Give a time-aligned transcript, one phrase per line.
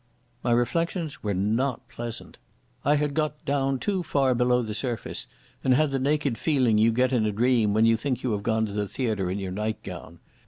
[0.43, 2.39] My reflections were not pleasant.
[2.83, 5.27] I had got down too far below the surface,
[5.63, 8.41] and had the naked feeling you get in a dream when you think you have
[8.41, 10.17] gone to the theatre in your nightgown.